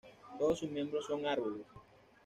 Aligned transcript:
Todos 0.39 0.57
sus 0.57 0.71
miembros 0.71 1.05
son 1.05 1.27
árboles. 1.27 1.67